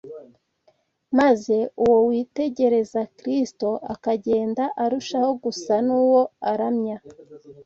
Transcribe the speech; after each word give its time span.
maze 1.17 1.57
uwo 1.83 1.97
witegereza 2.09 3.01
Kristo 3.17 3.69
akagenda 3.93 4.63
arushaho 4.83 5.31
gusa 5.43 5.73
n’uwo 5.85 6.21
aramya 6.51 6.97